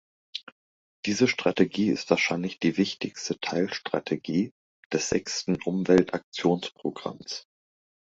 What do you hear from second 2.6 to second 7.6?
wichtigste Teilstrategie des sechsten Umweltaktionsprogramms.